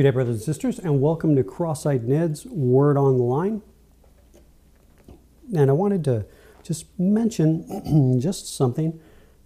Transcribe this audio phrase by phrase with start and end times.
[0.00, 3.60] Good day, brothers and sisters, and welcome to Cross Eyed Ned's Word on the Line.
[5.54, 6.24] And I wanted to
[6.62, 8.98] just mention just something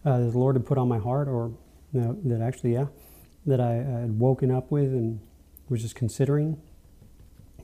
[0.04, 1.50] uh, that the Lord had put on my heart, or
[1.93, 2.86] no, that actually, yeah,
[3.46, 5.18] that I had woken up with and
[5.68, 6.62] was just considering.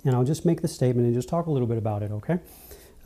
[0.05, 2.41] And I'll just make the statement and just talk a little bit about it, okay?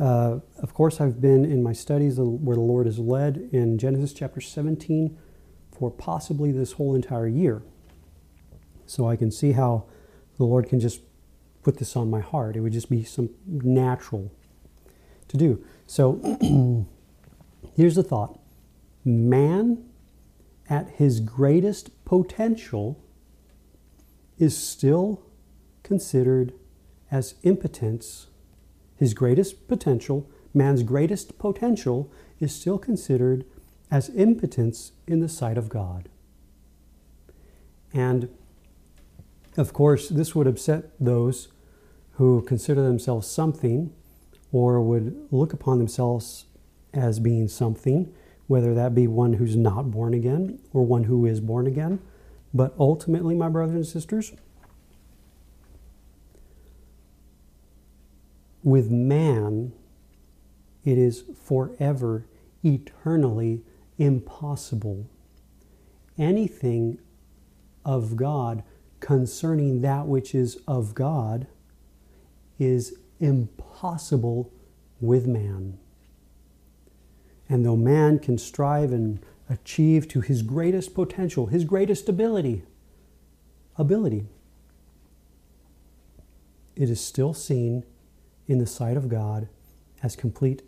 [0.00, 4.14] Uh, of course, I've been in my studies where the Lord has led in Genesis
[4.14, 5.18] chapter 17
[5.78, 7.60] for possibly this whole entire year.
[8.86, 9.84] So I can see how
[10.36, 11.00] the Lord can just
[11.62, 12.56] put this on my heart.
[12.56, 14.30] It would just be some natural
[15.28, 15.64] to do.
[15.86, 16.20] So
[17.76, 18.38] here's the thought
[19.04, 19.84] man
[20.68, 22.98] at his greatest potential
[24.38, 25.22] is still
[25.82, 26.52] considered
[27.10, 28.28] as impotence.
[28.96, 33.44] His greatest potential, man's greatest potential, is still considered
[33.90, 36.08] as impotence in the sight of God.
[37.92, 38.28] And
[39.56, 41.48] of course, this would upset those
[42.12, 43.92] who consider themselves something
[44.52, 46.46] or would look upon themselves
[46.92, 48.12] as being something,
[48.46, 51.98] whether that be one who's not born again or one who is born again.
[52.52, 54.32] But ultimately, my brothers and sisters,
[58.62, 59.72] with man,
[60.84, 62.26] it is forever,
[62.62, 63.62] eternally
[63.98, 65.06] impossible.
[66.16, 66.98] Anything
[67.84, 68.62] of God
[69.04, 71.46] concerning that which is of God
[72.58, 74.50] is impossible
[74.98, 75.76] with man.
[77.46, 79.18] And though man can strive and
[79.50, 82.62] achieve to his greatest potential, his greatest ability,
[83.76, 84.24] ability,
[86.74, 87.84] it is still seen
[88.48, 89.48] in the sight of God
[90.02, 90.62] as complete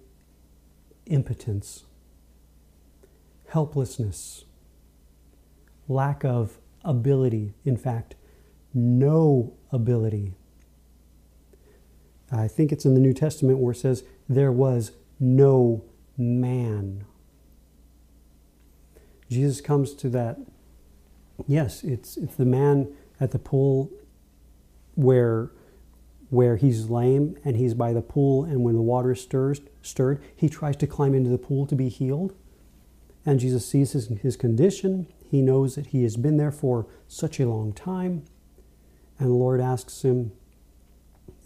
[1.07, 1.85] impotence,
[3.49, 4.45] helplessness,
[5.89, 7.55] lack of ability.
[7.65, 8.15] In fact,
[8.77, 10.35] no ability.
[12.31, 15.85] I think it's in the New Testament where it says, There was no
[16.19, 17.05] man.
[19.31, 20.39] Jesus comes to that.
[21.47, 23.91] Yes, it's, it's the man at the pool
[24.95, 25.51] where,
[26.31, 30.49] where he's lame and he's by the pool, and when the water stirs, stirred, he
[30.49, 32.35] tries to climb into the pool to be healed.
[33.25, 35.07] And Jesus sees his, his condition.
[35.31, 38.25] He knows that he has been there for such a long time.
[39.19, 40.33] And the Lord asks him,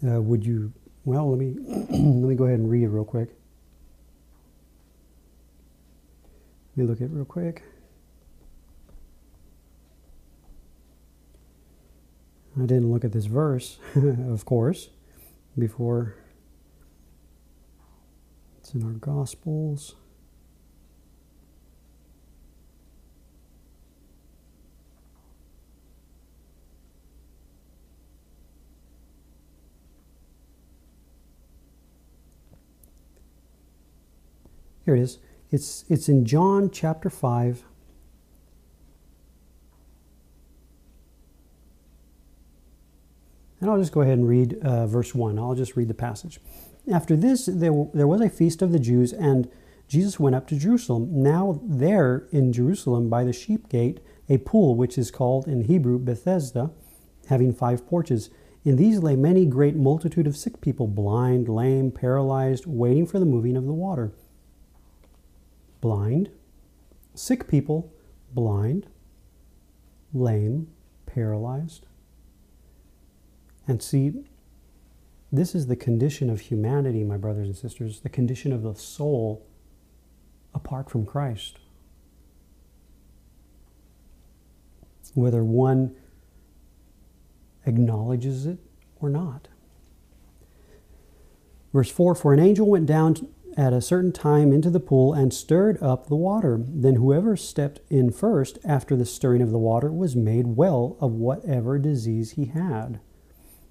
[0.05, 0.73] uh, Would you,
[1.05, 1.89] well, let me, let
[2.29, 3.29] me go ahead and read it real quick.
[6.75, 7.63] Let me look at it real quick.
[12.57, 14.89] I didn't look at this verse, of course,
[15.57, 16.15] before
[18.59, 19.95] it's in our Gospels.
[34.85, 35.19] Here it is.
[35.51, 37.63] It's, it's in John chapter 5.
[43.59, 45.37] And I'll just go ahead and read uh, verse 1.
[45.37, 46.39] I'll just read the passage.
[46.91, 49.51] After this, there, there was a feast of the Jews, and
[49.87, 51.21] Jesus went up to Jerusalem.
[51.21, 53.99] Now, there in Jerusalem, by the sheep gate,
[54.29, 56.71] a pool which is called in Hebrew Bethesda,
[57.27, 58.31] having five porches.
[58.63, 63.25] In these lay many great multitude of sick people, blind, lame, paralyzed, waiting for the
[63.25, 64.11] moving of the water
[65.81, 66.29] blind,
[67.13, 67.91] sick people,
[68.33, 68.87] blind,
[70.13, 70.67] lame,
[71.05, 71.85] paralyzed.
[73.67, 74.13] And see,
[75.31, 79.45] this is the condition of humanity, my brothers and sisters, the condition of the soul
[80.53, 81.59] apart from Christ.
[85.13, 85.95] Whether one
[87.65, 88.59] acknowledges it
[88.99, 89.47] or not.
[91.73, 93.27] Verse 4 For an angel went down
[93.57, 96.61] at a certain time into the pool and stirred up the water.
[96.67, 101.13] Then whoever stepped in first after the stirring of the water was made well of
[101.13, 102.99] whatever disease he had.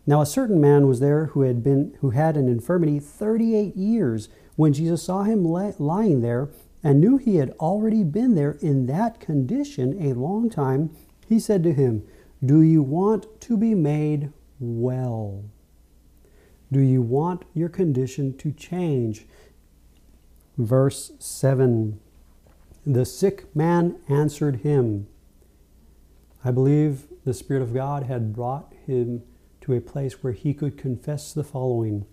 [0.06, 4.28] Now a certain man was there who had been who had an infirmity 38 years.
[4.56, 6.50] When Jesus saw him lying there
[6.82, 10.90] and knew he had already been there in that condition a long time,
[11.26, 12.02] he said to him,
[12.44, 15.44] "Do you want to be made well?"
[16.72, 19.26] Do you want your condition to change?
[20.66, 21.98] verse 7.
[22.86, 25.06] The sick man answered him.
[26.44, 29.22] I believe the Spirit of God had brought him
[29.62, 32.06] to a place where he could confess the following.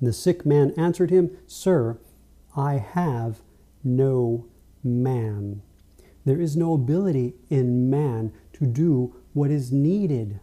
[0.00, 1.98] The sick man answered him, Sir,
[2.56, 3.40] I have
[3.82, 4.46] no
[4.84, 5.62] man.
[6.24, 10.40] There is no ability in man to do what is needed.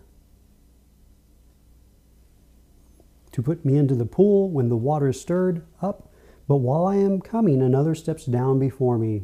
[3.32, 6.12] To put me into the pool when the water is stirred up,
[6.48, 9.24] but while I am coming, another steps down before me.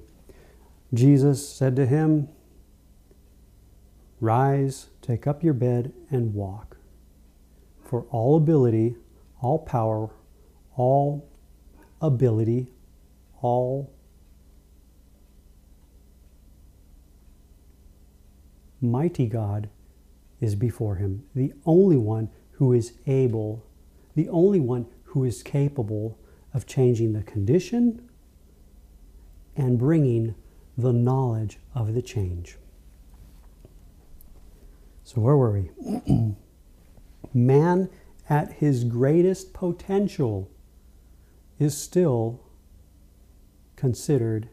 [0.94, 2.28] Jesus said to him,
[4.20, 6.78] Rise, take up your bed, and walk.
[7.84, 8.96] For all ability,
[9.42, 10.10] all power,
[10.76, 11.28] all
[12.02, 12.68] ability,
[13.42, 13.92] all
[18.80, 19.70] mighty God
[20.40, 23.64] is before him, the only one who is able,
[24.16, 26.18] the only one who is capable
[26.54, 28.10] of changing the condition
[29.56, 30.36] and bringing
[30.78, 32.58] the knowledge of the change.
[35.04, 36.36] So, where were we?
[37.34, 37.90] Man
[38.30, 40.50] at his greatest potential
[41.60, 42.40] is still
[43.76, 44.50] considered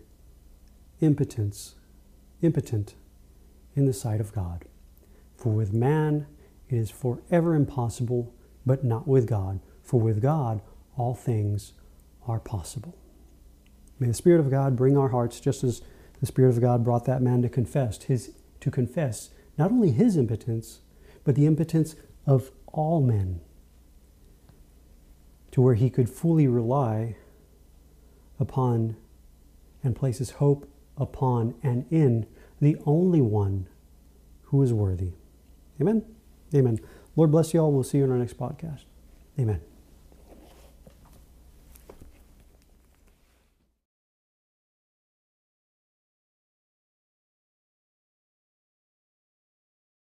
[1.00, 1.76] impotence,
[2.42, 2.94] impotent
[3.76, 4.64] in the sight of God.
[5.36, 6.26] For with man
[6.68, 8.34] it is forever impossible,
[8.66, 9.60] but not with God.
[9.82, 10.60] For with God
[10.96, 11.72] all things
[12.28, 12.96] are possible.
[13.98, 15.82] May the Spirit of God bring our hearts, just as
[16.20, 20.16] the Spirit of God brought that man to confess his to confess not only his
[20.16, 20.80] impotence,
[21.24, 21.94] but the impotence
[22.26, 23.40] of all men,
[25.52, 27.16] to where he could fully rely
[28.38, 28.96] upon
[29.82, 32.26] and place his hope upon and in
[32.60, 33.66] the only one
[34.44, 35.12] who is worthy.
[35.80, 36.04] Amen.
[36.54, 36.80] Amen.
[37.16, 37.72] Lord bless you all.
[37.72, 38.84] We'll see you in our next podcast.
[39.38, 39.60] Amen.